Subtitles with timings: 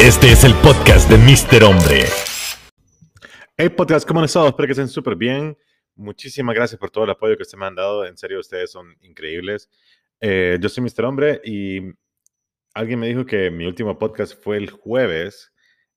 [0.00, 1.62] Este es el podcast de Mr.
[1.62, 2.04] Hombre.
[3.54, 4.48] Hey podcast, ¿cómo han estado?
[4.48, 5.58] Espero que estén súper bien.
[5.94, 8.06] Muchísimas gracias por todo el apoyo que ustedes me han dado.
[8.06, 9.68] En serio, ustedes son increíbles.
[10.18, 11.04] Eh, yo soy Mr.
[11.04, 11.82] Hombre y
[12.72, 15.52] alguien me dijo que mi último podcast fue el jueves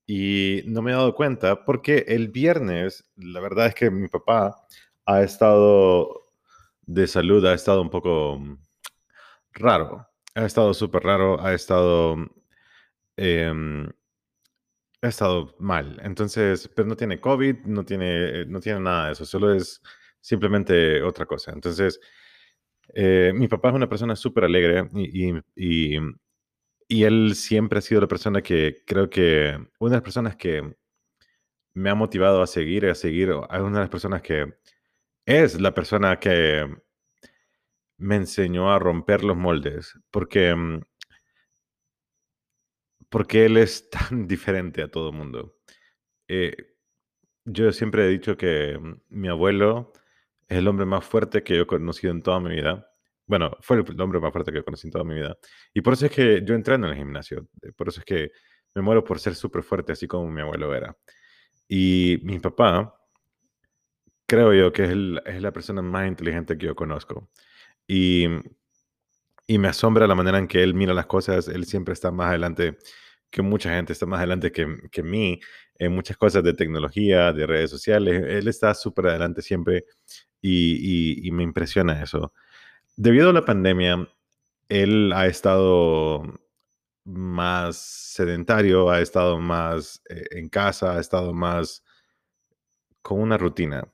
[0.06, 4.66] y no me he dado cuenta porque el viernes, la verdad es que mi papá
[5.06, 6.26] ha estado
[6.82, 8.38] de salud, ha estado un poco
[9.52, 10.06] raro.
[10.34, 12.16] Ha estado súper raro, ha estado
[13.16, 13.88] Em,
[15.02, 16.00] ha estado mal.
[16.02, 19.82] Entonces, pero no tiene COVID, no tiene, no tiene nada de eso, solo es
[20.20, 21.52] simplemente otra cosa.
[21.52, 22.00] Entonces,
[22.94, 25.98] eh, mi papá es una persona súper alegre y, y,
[26.88, 30.74] y, él siempre ha sido la persona que creo que, una de las personas que
[31.74, 34.54] me ha motivado a seguir, a seguir, una de las personas que
[35.26, 36.68] es la persona que
[37.98, 40.80] me enseñó a romper los moldes, porque mm,
[43.14, 45.56] porque él es tan diferente a todo el mundo.
[46.26, 46.74] Eh,
[47.44, 49.92] yo siempre he dicho que mm, mi abuelo
[50.48, 52.90] es el hombre más fuerte que yo he conocido en toda mi vida.
[53.24, 55.38] Bueno, fue el hombre más fuerte que he conocido en toda mi vida.
[55.72, 57.46] Y por eso es que yo entreno en el gimnasio.
[57.62, 58.32] Eh, por eso es que
[58.74, 60.96] me muero por ser súper fuerte, así como mi abuelo era.
[61.68, 63.00] Y mi papá,
[64.26, 64.90] creo yo que es,
[65.26, 67.30] es, la persona más inteligente que yo conozco.
[67.86, 68.26] Y,
[69.46, 71.48] y me asombra la manera en que él mira las cosas.
[71.48, 72.78] Él siempre está más adelante
[73.30, 75.40] que mucha gente está más adelante que, que mí
[75.78, 78.22] en muchas cosas de tecnología, de redes sociales.
[78.28, 79.86] Él está súper adelante siempre
[80.40, 82.32] y, y, me impresiona eso.
[82.96, 84.08] Debido a la pandemia,
[84.68, 86.22] él ha estado
[87.04, 91.82] más sedentario, ha estado más eh, en casa, ha estado más
[93.02, 93.88] con una rutina.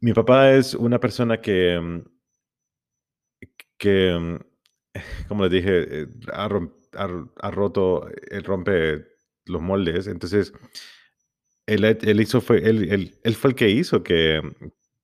[0.00, 2.04] Mi papá es una persona que,
[3.82, 4.38] que
[5.28, 9.04] como les dije, eh, ha, roto, él rompe
[9.46, 10.06] los moldes.
[10.06, 10.52] Entonces,
[11.66, 14.40] él, hizo fue, él, él, fue el que hizo que,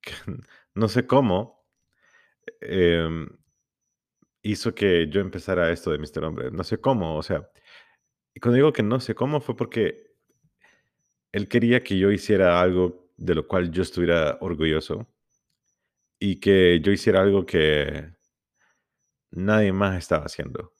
[0.74, 1.66] no sé cómo,
[2.60, 3.28] em,
[4.42, 6.24] hizo que yo empezara esto de Mr.
[6.24, 6.50] Hombre.
[6.52, 7.50] No sé cómo, o sea,
[8.34, 10.12] y cuando digo que no sé cómo fue porque
[11.32, 15.08] él quería que yo hiciera algo de lo cual yo estuviera orgulloso
[16.20, 18.17] y que yo hiciera algo que
[19.30, 20.72] nadie más estaba haciendo.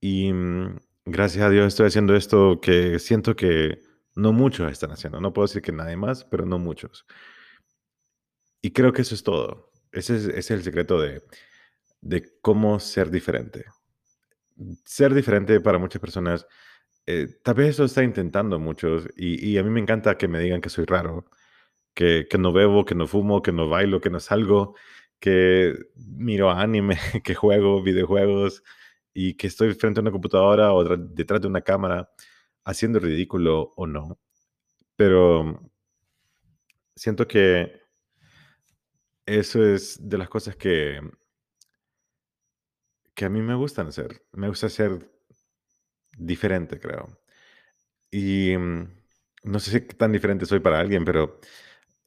[0.00, 3.80] Y mm, gracias a Dios estoy haciendo esto que siento que
[4.16, 5.20] no muchos están haciendo.
[5.20, 7.06] No puedo decir que nadie más, pero no muchos.
[8.62, 9.72] Y creo que eso es todo.
[9.92, 11.22] Ese es, el secreto de,
[12.00, 13.64] de, cómo ser diferente.
[14.84, 16.46] Ser diferente para muchas personas,
[17.06, 20.60] eh, tal vez eso está intentando muchos y, a mí me encanta que me digan
[20.60, 21.24] que soy raro,
[21.94, 24.76] que, que no bebo, que no fumo, que no bailo, que no salgo,
[25.20, 28.62] que miro anime, que juego videojuegos,
[29.14, 32.10] y que estoy frente a una computadora o detrás de una cámara
[32.64, 34.18] haciendo ridículo o no.
[34.96, 35.60] Pero
[36.96, 37.80] siento que
[39.26, 41.00] eso es de las cosas que,
[43.14, 44.22] que a mí me gustan hacer.
[44.32, 45.10] Me gusta ser
[46.16, 47.20] diferente, creo.
[48.10, 48.88] Y mm,
[49.44, 51.40] no sé qué tan diferente soy para alguien, pero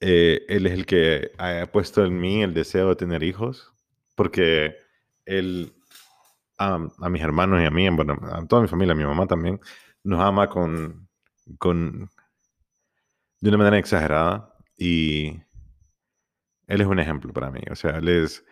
[0.06, 3.72] eh, él es el que ha puesto en mí el deseo de tener hijos,
[4.14, 4.76] porque
[5.24, 5.72] él
[6.58, 6.78] a,
[7.08, 9.58] mis hermanos y a mí, bueno, a toda mi familia, a mi mamá también,
[10.02, 11.08] nos ama con,
[11.58, 12.10] con
[13.40, 15.40] de una manera exagerada y
[16.66, 17.60] él es un ejemplo para mí.
[17.70, 18.44] O sea, él es...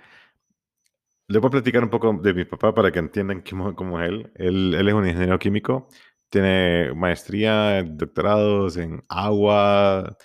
[1.29, 4.09] Le voy a platicar un poco de mi papá para que entiendan cómo, cómo es
[4.09, 4.33] él.
[4.37, 4.75] él.
[4.75, 5.89] Él es un ingeniero químico,
[6.31, 10.17] tiene maestría, doctorados en agua,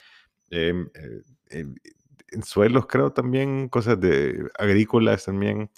[0.49, 5.69] en suelos creo también, cosas de agrícolas también.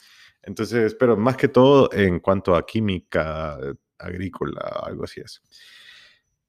[0.41, 3.57] Entonces, pero más que todo en cuanto a química
[3.97, 5.41] agrícola, algo así es.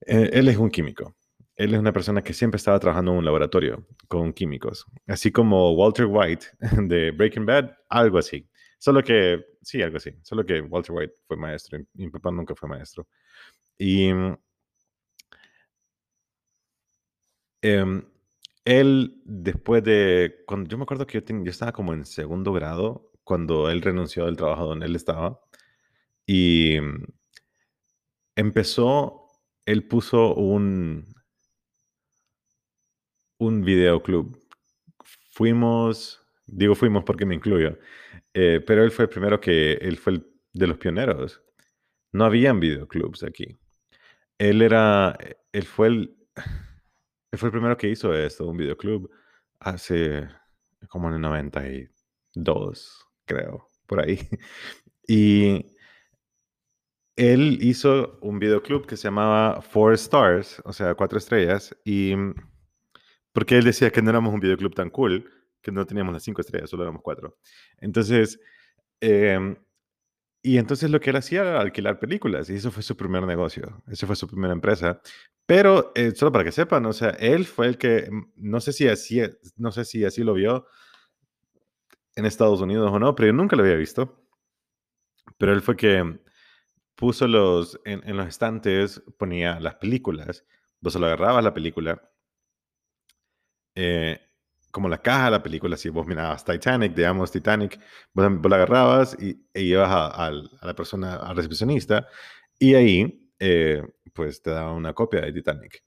[0.06, 1.16] Eh, él es un químico.
[1.56, 5.72] Él es una persona que siempre estaba trabajando en un laboratorio con químicos, así como
[5.72, 6.46] Walter White
[6.88, 8.48] de Breaking Bad, algo así.
[8.78, 10.10] Solo que, sí, algo así.
[10.22, 13.06] Solo que Walter White fue maestro y mi papá nunca fue maestro.
[13.76, 14.10] Y
[17.62, 18.02] em,
[18.64, 23.70] él, después de, cuando yo me acuerdo que yo, estaba como en segundo grado cuando
[23.70, 25.40] él renunció del trabajo donde él estaba.
[26.26, 26.78] Y
[28.36, 29.28] empezó,
[29.66, 31.06] él puso un,
[33.38, 34.38] un videoclub.
[35.32, 37.78] Fuimos, digo fuimos porque me incluyo,
[38.34, 41.42] eh, pero él fue el primero que, él fue el, de los pioneros.
[42.12, 43.56] No habían videoclubs aquí.
[44.38, 45.16] Él era,
[45.52, 46.16] él fue el,
[47.36, 49.10] fue el primero que hizo esto, un videoclub,
[49.60, 50.28] hace
[50.88, 54.18] como en el 92 creo, por ahí.
[55.12, 55.66] Y
[57.16, 62.34] él hizo un videoclub que se llamaba Four Stars, o sea, cuatro estrellas, y mm,
[63.32, 65.28] porque él decía que no éramos un videoclub tan cool,
[65.62, 67.38] que no teníamos las cinco estrellas, solo éramos cuatro.
[67.78, 68.40] Entonces,
[69.00, 69.56] em,
[70.42, 73.82] y entonces lo que él hacía era alquilar películas, y eso fue su primer negocio,
[73.88, 75.00] eso fue su primera empresa.
[75.46, 78.72] Pero eh, solo para que sepan, o sea, él fue el que, mm, no sé
[78.72, 79.20] si así,
[79.56, 80.66] no sé si así lo vio
[82.14, 84.22] en Estados Unidos o no, pero yo nunca lo había visto.
[85.38, 86.20] Pero él fue que
[86.96, 90.44] puso los, en, en los estantes, ponía las películas,
[90.80, 92.02] vos solo agarrabas la película,
[93.74, 94.20] eh,
[94.70, 97.80] como la caja de la película, si vos mirabas Titanic, digamos Titanic,
[98.12, 102.06] vos, la agarrabas y, y ibas a, a, la persona, al recepcionista,
[102.58, 103.82] y ahí, eh,
[104.12, 105.82] pues te daba una copia de Titanic.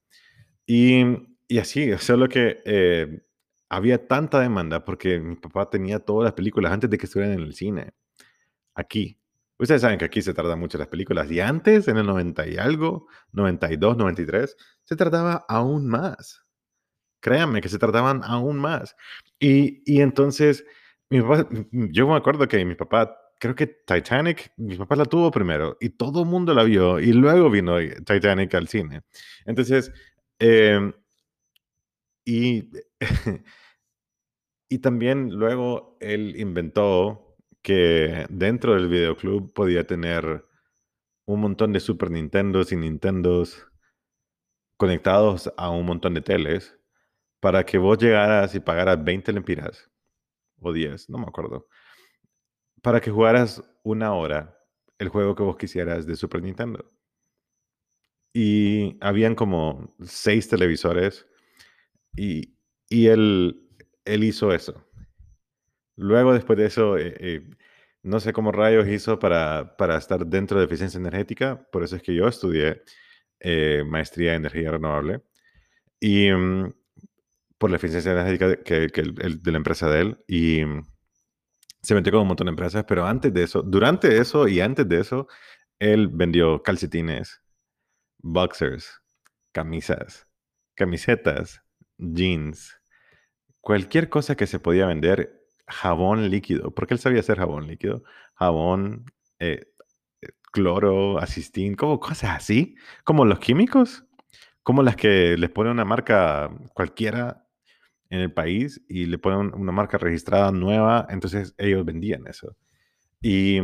[0.66, 1.04] Y,
[1.48, 3.22] y así, solo que eh,
[3.70, 7.42] había tanta demanda porque mi papá tenía todas las películas antes de que estuvieran en
[7.44, 7.94] el cine,
[8.76, 9.20] aquí.
[9.60, 12.58] Ustedes saben que aquí se tardan mucho las películas y antes, en el 90 y
[12.58, 16.43] algo, 92, 93, se tardaba aún más.
[17.24, 18.98] Créanme que se tardaban aún más.
[19.40, 20.66] Y, y entonces,
[21.10, 25.32] mi papá, yo me acuerdo que mi papá, creo que Titanic, mi papá la tuvo
[25.32, 29.04] primero y todo el mundo la vio y luego vino Titanic al cine.
[29.46, 29.90] Entonces,
[30.40, 30.92] eh,
[32.26, 32.70] y,
[34.70, 40.46] y también luego él inventó que dentro del videoclub podía tener
[41.26, 43.66] un montón de Super Nintendos y Nintendos
[44.78, 46.78] conectados a un montón de teles
[47.44, 49.92] para que vos llegaras y pagaras 20 lempiras
[50.62, 51.68] o 10, no me acuerdo,
[52.82, 54.58] para que jugaras una hora
[54.98, 56.90] el juego que vos quisieras de Super Nintendo.
[58.34, 61.28] Y habían como seis televisores
[62.16, 62.58] y,
[62.88, 63.68] y él,
[64.06, 64.88] él hizo eso.
[65.98, 67.50] Luego, después de eso, eh, eh,
[68.04, 71.68] no sé cómo rayos hizo para, para, estar dentro de eficiencia energética.
[71.74, 72.84] Por eso es que yo estudié
[73.42, 75.24] eh, maestría en energía renovable.
[76.00, 76.74] Y um,
[77.64, 80.18] por la eficiencia energética que, que el, de la empresa de él.
[80.28, 80.84] Y um,
[81.82, 82.84] se metió con un montón de empresas.
[82.86, 85.30] Pero antes de eso, durante eso y antes de eso,
[85.80, 87.42] él vendió calcetines,
[88.18, 89.02] boxers,
[89.54, 90.28] camisas,
[90.76, 91.64] camisetas,
[91.98, 92.78] jeans,
[93.62, 99.06] cualquier cosa que se podía vender jabón líquido, porque él sabía hacer jabón líquido, jabón,
[99.40, 99.72] eh,
[100.22, 102.76] eh, cloro, asistín, como cosas así,
[103.06, 104.04] como los químicos,
[104.64, 107.43] como las que les ponen una marca cualquiera
[108.14, 112.56] en el país y le ponen una marca registrada nueva, entonces ellos vendían eso.
[113.22, 113.60] Y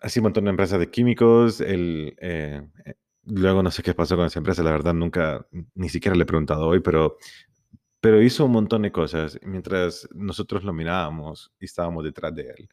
[0.00, 2.62] así un montón de empresas de químicos, el, eh,
[3.24, 6.26] luego no sé qué pasó con esa empresa, la verdad nunca, ni siquiera le he
[6.26, 7.16] preguntado hoy, pero
[8.00, 12.68] pero hizo un montón de cosas mientras nosotros lo mirábamos y estábamos detrás de él.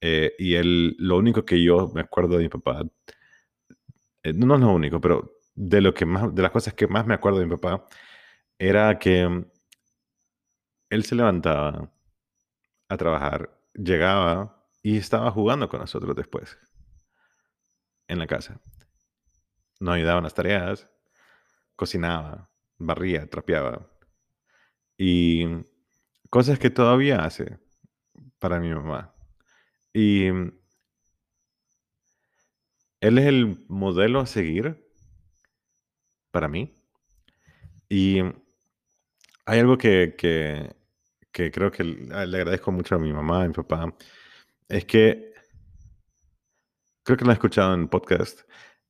[0.00, 2.84] Eh, y él, lo único que yo me acuerdo de mi papá,
[4.22, 7.06] eh, no es lo único, pero de, lo que más, de las cosas que más
[7.06, 7.88] me acuerdo de mi papá,
[8.58, 9.44] era que mm,
[10.90, 11.90] él se levantaba
[12.88, 16.58] a trabajar, llegaba y estaba jugando con nosotros después,
[18.08, 18.60] en la casa.
[19.78, 20.88] Nos ayudaba en las tareas,
[21.76, 23.88] cocinaba, barría, trapeaba,
[24.98, 25.46] y
[26.28, 27.58] cosas que todavía hace
[28.38, 29.14] para mi mamá.
[29.94, 30.52] Y él
[33.00, 34.86] es el modelo a seguir
[36.30, 36.74] para mí.
[37.88, 38.20] Y
[39.46, 40.76] hay algo que, que,
[41.32, 43.94] que creo que le agradezco mucho a mi mamá, a mi papá,
[44.68, 45.32] es que
[47.02, 48.40] creo que lo he escuchado en podcast,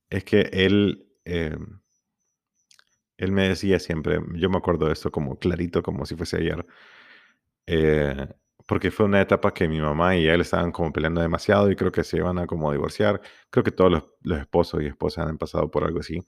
[0.09, 1.55] es que él eh,
[3.21, 6.65] él me decía siempre, yo me acuerdo de esto como clarito, como si fuese ayer,
[7.67, 8.27] eh,
[8.67, 11.91] porque fue una etapa que mi mamá y él estaban como peleando demasiado y creo
[11.91, 13.21] que se iban a como divorciar.
[13.49, 13.91] Creo que todos
[14.23, 16.19] los, esposos y esposas han pasado por algo así.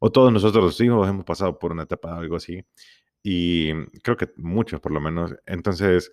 [0.00, 2.64] O todos nosotros los hijos hemos pasado por una etapa de algo así.
[3.22, 5.34] Y creo que muchos por lo menos.
[5.46, 6.12] Entonces,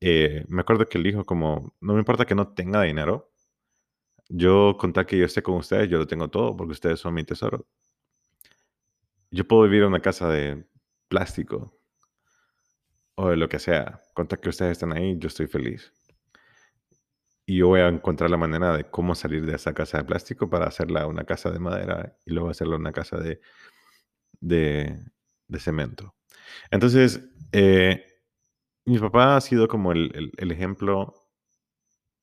[0.00, 3.30] eh, me acuerdo que él dijo como, no me importa que no tenga dinero.
[4.28, 7.24] Yo, contar que yo esté con ustedes, yo lo tengo todo porque ustedes son mi
[7.24, 7.66] tesoro
[9.30, 10.64] yo puedo vivir en una casa de
[11.08, 11.78] plástico
[13.16, 14.02] o de lo que sea.
[14.14, 15.92] Contra que ustedes estén ahí, yo estoy feliz.
[17.46, 20.48] Y yo voy a encontrar la manera de cómo salir de esa casa de plástico
[20.48, 23.40] para hacerla una casa de madera y luego hacerla una casa de,
[24.40, 25.00] de,
[25.58, 26.14] cemento.
[26.70, 27.20] Entonces,
[27.52, 28.04] eh,
[28.84, 31.14] mi papá ha sido como el, el ejemplo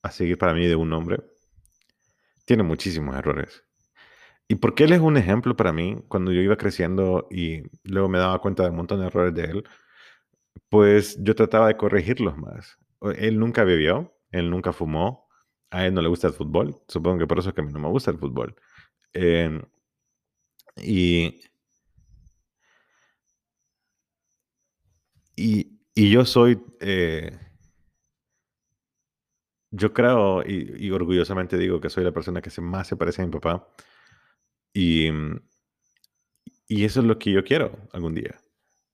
[0.03, 1.19] a seguir para mí de un hombre.
[2.45, 3.67] Tiene muchísimos errores
[4.47, 8.17] y porque él es un ejemplo para mí, cuando yo iba creciendo y luego me
[8.19, 9.63] daba cuenta de un montón de errores de él,
[10.69, 12.77] pues yo trataba de corregirlos más.
[13.17, 15.27] Él nunca bebió, él nunca fumó,
[15.71, 16.77] a él no le gusta el fútbol.
[16.87, 18.55] Supongo que por eso es que a mí no me gusta el fútbol.
[19.13, 19.61] Em,
[20.77, 21.41] y,
[25.37, 27.37] y, yo soy, eh,
[29.71, 33.25] yo creo y, y, orgullosamente digo que soy la persona que más se parece a
[33.25, 33.67] mi papá.
[34.73, 35.09] Y,
[36.67, 38.39] y eso es lo que yo quiero algún día.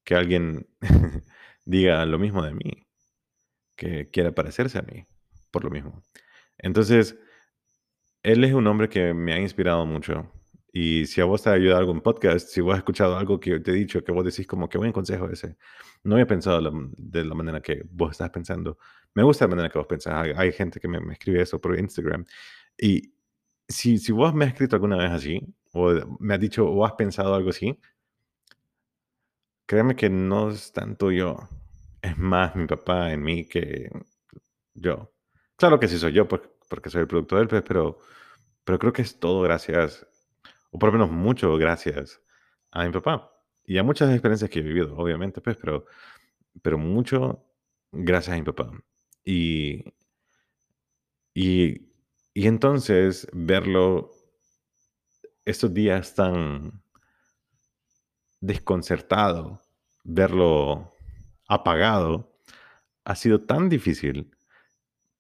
[0.04, 0.68] Que alguien
[1.66, 2.88] diga lo mismo de mí.
[3.76, 5.06] Que quiera parecerse a mí
[5.52, 6.04] por lo mismo.
[6.58, 7.18] Entonces,
[8.24, 10.32] él es un hombre que me ha inspirado mucho.
[10.76, 13.60] Y si a vos te ha ayudado algún podcast, si vos has escuchado algo que
[13.60, 15.56] te he dicho, que vos decís como que buen consejo ese,
[16.04, 16.60] no había pensado
[16.98, 18.80] de la manera que vos estás pensando.
[19.14, 20.28] Me gusta la manera que vos pensás.
[20.36, 22.26] Hay, gente que me, escribe eso por Instagram.
[22.76, 23.14] Y
[23.68, 25.42] si, si vos me has escrito alguna vez así,
[25.74, 27.80] o me has dicho o has pensado algo así,
[29.68, 31.38] créeme que no es tanto yo.
[32.02, 33.90] Es más mi papá en mí que
[34.74, 35.14] yo.
[35.56, 38.00] Claro que sí soy yo, porque soy el productor del pez, pero,
[38.64, 40.08] pero creo que es todo gracias,
[40.74, 42.20] o por lo menos mucho gracias
[42.72, 43.32] a mi papá.
[43.66, 45.86] Y a muchas experiencias que he vivido, obviamente, pues, pero,
[46.62, 47.46] pero mucho
[47.92, 48.72] gracias a mi papá.
[49.24, 49.86] Y,
[51.34, 51.94] y,
[52.34, 54.12] y entonces verlo
[55.46, 56.82] estos días tan
[58.42, 59.62] desconcertado,
[60.04, 60.92] verlo
[61.48, 62.36] apagado,
[63.06, 64.32] ha sido tan difícil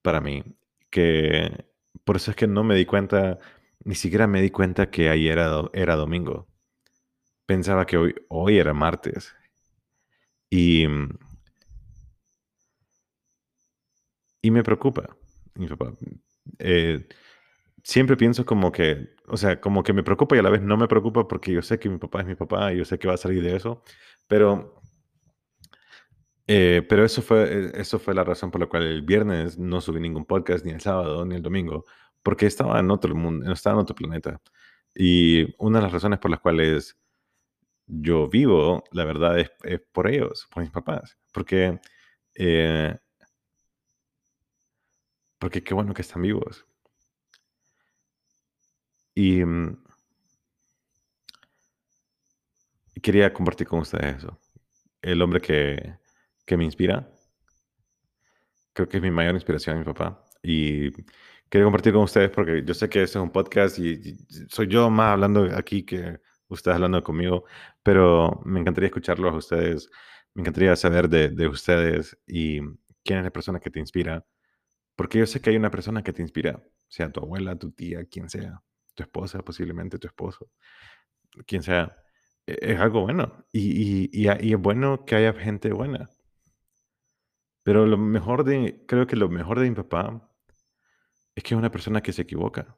[0.01, 0.43] para mí,
[0.89, 1.65] que
[2.03, 3.38] por eso es que no me di cuenta,
[3.85, 6.47] ni siquiera me di cuenta que ayer era, era domingo.
[7.45, 9.33] Pensaba que hoy, hoy era martes.
[10.49, 10.85] Y,
[14.41, 15.15] y me preocupa,
[15.55, 15.93] mi papá.
[16.59, 17.07] Eh,
[17.83, 20.77] siempre pienso como que, o sea, como que me preocupa y a la vez no
[20.77, 23.07] me preocupa porque yo sé que mi papá es mi papá y yo sé que
[23.07, 23.83] va a salir de eso,
[24.27, 24.81] pero
[26.47, 29.79] eh, pero eso fue, eh, eso fue la razón por la cual el viernes no
[29.81, 31.85] subí ningún podcast, ni el sábado, ni el domingo,
[32.23, 34.41] porque estaba en otro mundo, estaba en otro planeta.
[34.95, 36.97] Y una de las razones por las cuales
[37.87, 39.51] yo vivo, la verdad, es,
[39.91, 41.17] por ellos, por mis papás.
[41.33, 41.79] Porque,
[42.35, 42.97] eh,
[45.39, 46.65] porque qué bueno que están vivos.
[49.15, 49.83] Y mm,
[53.01, 54.39] quería compartir con ustedes eso.
[55.01, 55.97] El hombre que,
[56.45, 57.09] que me inspira.
[58.73, 60.25] Creo que es mi mayor inspiración, mi papá.
[60.41, 60.89] Y
[61.53, 64.17] quiero compartir con ustedes porque yo sé que este es un podcast y,
[64.50, 67.45] soy yo más hablando aquí que ustedes hablando conmigo,
[67.83, 69.88] pero me encantaría escucharlos a ustedes.
[70.33, 72.60] Me encantaría saber de, de ustedes y
[73.03, 74.25] quién es la persona que te inspira.
[74.95, 78.03] Porque yo sé que hay una persona que te inspira, sea tu abuela, tu tía,
[78.05, 78.63] quien sea,
[78.95, 80.50] tu esposa, posiblemente tu esposo,
[81.45, 81.95] quien sea.
[82.48, 83.45] E, es algo bueno.
[83.51, 86.10] Y, y, y es bueno que haya gente buena.
[87.62, 90.32] Pero lo mejor de, creo que lo mejor de mi papá
[91.35, 92.77] es que es una persona que se equivoca.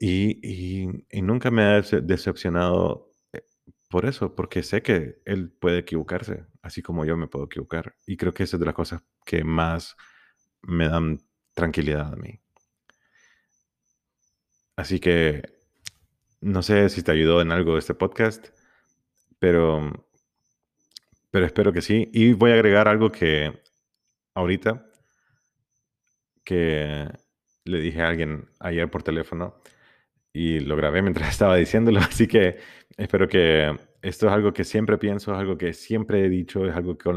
[0.00, 0.86] Y,
[1.22, 3.42] nunca me ha decepcionado eh,
[3.88, 7.94] por eso, porque sé que él puede equivocarse, así como yo me puedo equivocar.
[8.06, 9.96] Y creo que esa es de las cosas que más
[10.62, 11.20] me dan
[11.54, 12.40] tranquilidad a mí.
[14.76, 15.42] Así que
[16.40, 18.48] no sé si te ayudó en algo este podcast,
[19.38, 20.08] pero
[21.30, 22.10] pero espero que sí.
[22.12, 23.62] Y voy a agregar algo que
[24.34, 24.86] ahorita,
[26.48, 27.06] que
[27.64, 29.60] le dije a alguien ayer por teléfono
[30.32, 32.00] y lo grabé mientras estaba diciéndolo.
[32.00, 32.56] Así que
[32.96, 36.74] espero que esto es algo que siempre pienso, es algo que siempre he dicho, es
[36.74, 37.10] algo que,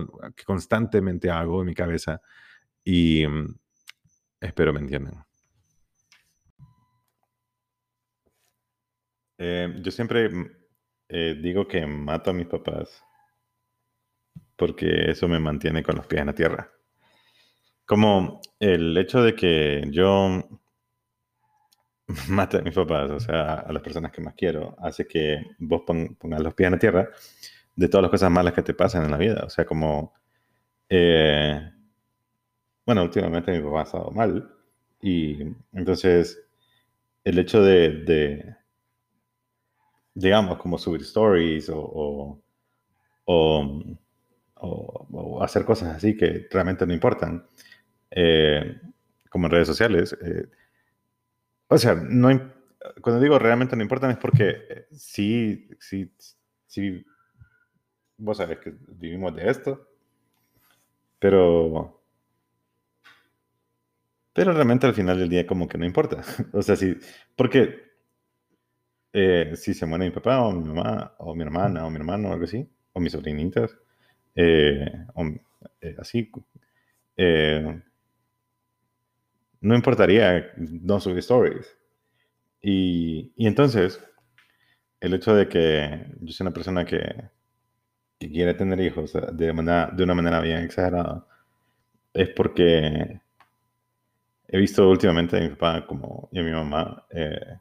[0.46, 2.22] constantemente hago en mi cabeza
[2.84, 3.56] y mm,
[4.42, 5.24] espero me entiendan.
[9.38, 10.52] Eh, yo siempre mm,
[11.10, 13.02] eh, digo que mato a mis papás
[14.58, 16.81] porque eso me mantiene con los pies en la tierra.
[17.92, 20.48] Como el hecho de que yo
[22.30, 25.82] mate a mis papás, o sea, a las personas que más quiero, hace que vos
[25.86, 27.10] pongas los pies en la tierra
[27.76, 29.44] de todas las cosas malas que te pasan en la vida.
[29.46, 30.14] O sea, como,
[30.88, 31.70] eh,
[32.86, 34.50] bueno, últimamente mi papá ha estado mal
[35.02, 35.42] y
[35.74, 36.42] entonces
[37.26, 38.56] el hecho de,
[40.14, 42.42] digamos, como subir stories o
[44.62, 47.46] o, hacer cosas así que realmente no importan,
[48.12, 48.80] eh,
[49.30, 50.15] como en redes sociales.
[50.22, 50.48] Eh,
[51.68, 52.30] o sea, no,
[53.01, 56.12] cuando digo realmente no importan es porque eh, sí, sí,
[56.68, 57.06] sí,
[58.18, 59.88] vos sabés que vivimos de esto,
[61.20, 62.01] pero,
[64.34, 66.22] pero realmente al final del día como que no importa.
[66.53, 66.96] o sea, sí,
[67.36, 67.91] porque
[69.56, 72.34] si se muere mi papá o mi mamá o mi hermana o mi hermano o
[72.34, 73.77] algo así, o mis sobrinitas,
[74.36, 74.86] eh,
[75.82, 76.32] eh, así,
[77.18, 77.82] eh,
[79.62, 81.77] no importaría no subir stories.
[82.62, 84.01] Y, y entonces,
[85.01, 87.01] el hecho de que yo soy una persona que,
[88.20, 91.25] que quiere tener hijos de, de una manera bien exagerada,
[92.13, 93.22] es porque
[94.48, 97.58] he visto últimamente a mi papá como, y a mi mamá, eh,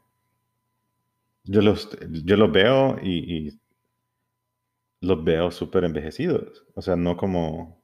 [1.43, 1.89] yo, los,
[2.25, 3.59] yo los veo y, y
[5.01, 6.65] los veo súper envejecidos.
[6.75, 7.80] O sea, no como,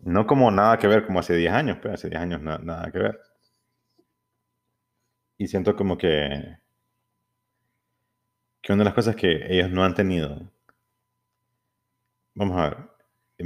[0.00, 2.98] no como nada que ver como hace 10 años, pero hace 10 años nada que
[2.98, 3.20] ver.
[5.38, 6.58] Y siento como que,
[8.60, 10.50] que una de las cosas que ellos no han tenido,
[12.34, 12.76] vamos a ver,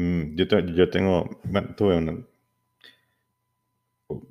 [0.01, 1.41] mm, yo, yo tengo,
[1.77, 2.29] tuve un,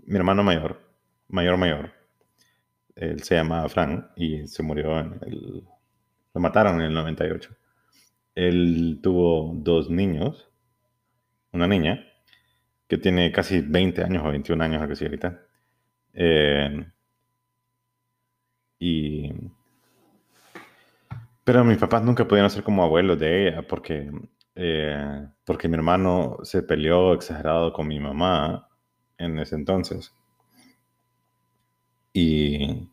[0.05, 0.81] mi hermano mayor,
[1.27, 1.93] mayor mayor,
[2.95, 5.63] él se llama Frank y se murió en el,
[6.33, 7.55] lo mataron en el 98.
[8.35, 10.49] Él tuvo dos niños,
[11.51, 12.05] una niña,
[12.89, 15.39] que tiene casi 20 años o 21 años, que sí ahorita.
[16.13, 16.85] Eh,
[18.79, 19.31] y...
[21.43, 24.11] Pero mis papás nunca pudieron ser como abuelos de ella porque,
[24.55, 28.67] eh, porque mi hermano se peleó exagerado con mi mamá
[29.17, 30.11] en ese entonces.
[32.13, 32.89] Y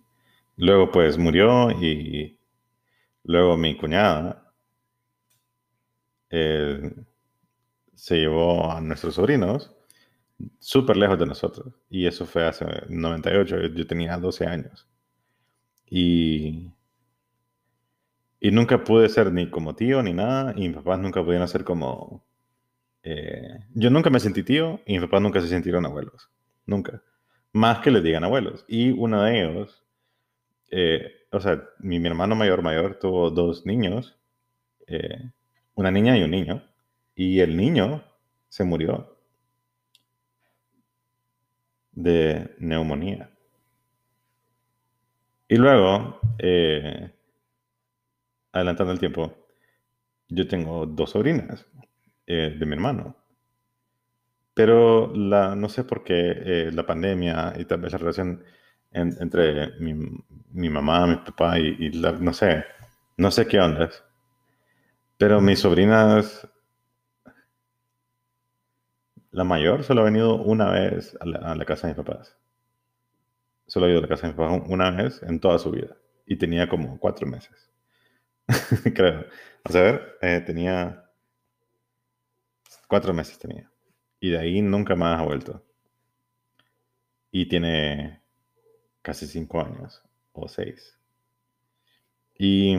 [0.56, 2.38] luego pues murió y
[3.24, 4.52] luego mi cuñada
[6.30, 6.92] eh,
[7.94, 9.75] se llevó a nuestros sobrinos
[10.58, 11.74] súper lejos de nosotros.
[11.90, 14.86] Y eso fue hace 98, yo tenía 12 años.
[15.88, 16.72] Y,
[18.40, 21.64] y nunca pude ser ni como tío ni nada, y mis papás nunca pudieron ser
[21.64, 22.24] como...
[23.02, 26.28] Eh, yo nunca me sentí tío y mis papás nunca se sintieron abuelos.
[26.66, 27.02] Nunca.
[27.52, 28.64] Más que les digan abuelos.
[28.68, 29.84] Y uno de ellos,
[30.70, 34.18] eh, o sea, mi, mi, hermano mayor mayor tuvo dos niños,
[34.88, 35.30] eh,
[35.74, 36.64] una niña y un niño,
[37.14, 38.04] y el niño
[38.48, 39.15] se murió
[41.96, 43.30] de neumonía.
[45.48, 47.10] Y luego, eh,
[48.52, 49.34] adelantando el tiempo,
[50.28, 51.66] yo tengo dos sobrinas
[52.26, 53.16] eh, de mi hermano.
[54.54, 58.44] Pero la, no sé por qué eh, la pandemia y tal vez la relación
[58.92, 59.94] entre mi,
[60.52, 62.64] mi, mamá, mi papá y, la, no sé,
[63.18, 63.90] no sé qué onda.
[65.18, 66.48] Pero mis sobrinas,
[69.36, 72.38] la mayor solo ha venido una vez a la, casa de mis papás
[73.66, 75.94] solo ha ido a la casa de mi papá una vez en toda su vida.
[76.24, 77.70] Y tenía como cuatro meses.
[78.94, 79.26] Creo.
[79.64, 81.04] a ver, eh, tenía
[82.88, 83.70] cuatro meses tenía.
[84.20, 85.62] Y de ahí nunca más ha vuelto.
[87.30, 88.22] Y tiene
[89.02, 90.98] casi cinco años o seis.
[92.38, 92.74] Y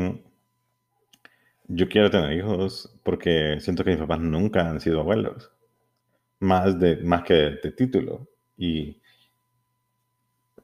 [1.67, 5.51] yo quiero tener hijos porque siento que mis papás nunca han sido abuelos.
[6.39, 8.27] Más, de, más que de título.
[8.57, 9.01] Y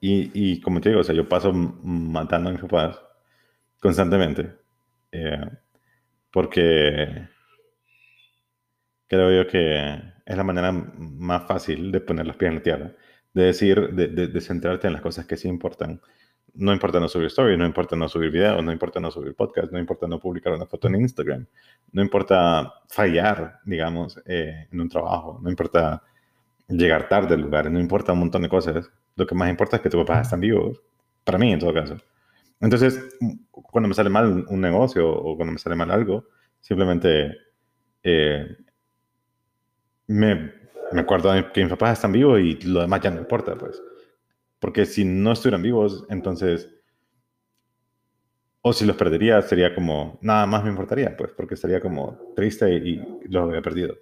[0.05, 2.99] y, como te digo, o sea, yo paso matando a mis papás
[3.79, 4.53] constantemente.
[5.11, 5.49] Eh,
[6.31, 7.29] porque
[9.07, 12.91] creo yo que es la manera más fácil de poner los pies en la tierra.
[13.33, 16.01] De decir, de, de, centrarte en las cosas que sí importan.
[16.55, 19.71] No importa no subir stories, no importa no subir videos, no importa no subir podcast,
[19.71, 21.47] no importa no publicar una foto en Instagram,
[21.91, 26.03] no importa fallar, digamos, eh, en un trabajo, no importa
[26.67, 29.81] llegar tarde al lugar, no importa un montón de cosas lo que más importa es
[29.81, 30.81] que tus papás están vivos.
[31.23, 31.97] Para mí, en todo caso.
[32.59, 33.17] Entonces,
[33.51, 36.25] cuando me sale mal un negocio o cuando me sale mal algo,
[36.59, 37.37] simplemente
[38.03, 38.57] eh,
[40.07, 40.53] me,
[40.91, 43.81] me acuerdo que mis papás están vivos y lo demás ya no importa, pues.
[44.63, 46.69] Porque si no estuvieran vivos, entonces,
[48.61, 52.73] o si los perdería, sería como, nada más me importaría, pues, porque sería como triste
[52.73, 52.91] y,
[53.25, 53.97] y los había perdido.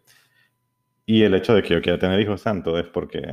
[1.04, 3.24] Y el hecho de que yo quiera tener hijos tanto es porque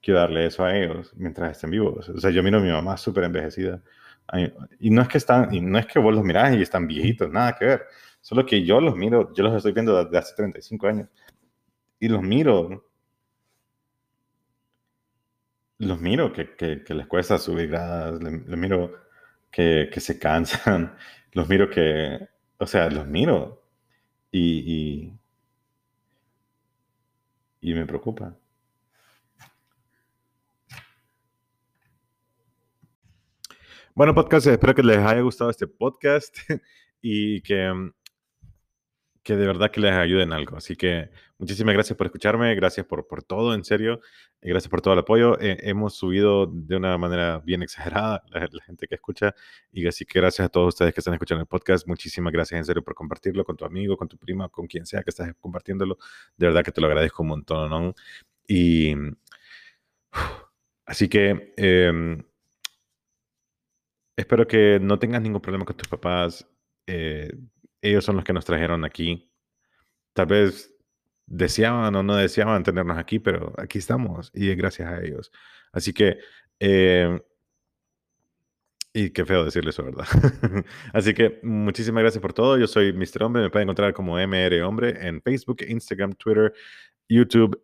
[0.00, 2.08] quiero darle eso a ellos mientras estén vivos.
[2.08, 3.82] O sea, yo miro a mi mamá súper envejecida.
[4.80, 7.30] Y no es que están, y no es que vos los mirás y están viejitos,
[7.30, 7.82] nada que ver.
[8.22, 11.08] Solo que yo los miro, yo los estoy viendo desde hace 35 años.
[12.00, 12.87] Y los miro.
[15.78, 18.92] Los miro que, que, les cuesta subir gradas, los, miro
[19.50, 20.96] que, que, se cansan,
[21.32, 22.18] los miro que,
[22.58, 23.62] o sea, los miro
[24.32, 25.12] y,
[27.60, 28.36] y, me preocupa.
[33.94, 36.38] Bueno, podcast, espero que les haya gustado este podcast
[37.02, 37.92] y que, mm,
[39.28, 40.56] que de verdad que les ayude en algo.
[40.56, 44.00] Así que muchísimas gracias por escucharme, gracias por, por todo, en serio,
[44.40, 45.38] y gracias por todo el apoyo.
[45.38, 49.34] Eh, hemos subido de una manera bien exagerada la, gente que escucha,
[49.70, 51.86] y así que gracias a todos ustedes que están escuchando el podcast.
[51.86, 55.02] Muchísimas gracias en serio por compartirlo con tu amigo, con tu prima, con quien sea
[55.02, 55.98] que estés compartiéndolo.
[56.38, 57.94] De verdad que te lo agradezco un montón, ¿no?
[58.46, 58.94] Y
[60.86, 62.22] Así que em,
[64.16, 66.46] espero que no tengas ningún problema con tus papás.
[66.86, 67.30] Eh,
[67.82, 69.30] ellos son los que nos trajeron aquí.
[70.12, 70.74] Tal vez
[71.26, 75.30] deseaban o no deseaban tenernos aquí, pero aquí estamos y es gracias a ellos.
[75.72, 76.18] Así que,
[76.58, 77.20] em,
[78.92, 80.06] y qué feo decirle eso, ¿verdad?
[80.92, 82.58] Así que muchísimas gracias por todo.
[82.58, 83.22] Yo soy Mr.
[83.22, 83.42] Hombre.
[83.42, 86.52] Me pueden encontrar como MR Hombre en Facebook, Instagram, Twitter,
[87.08, 87.62] YouTube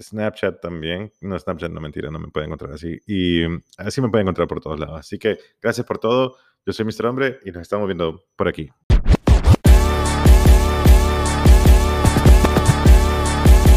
[0.00, 1.12] Snapchat también.
[1.20, 3.00] No, Snapchat no mentira, no me pueden encontrar así.
[3.06, 3.44] Y
[3.78, 5.00] así me pueden encontrar por todos lados.
[5.00, 6.36] Así que gracias por todo.
[6.66, 7.06] Yo soy Mr.
[7.06, 8.70] Hombre y nos estamos viendo por aquí.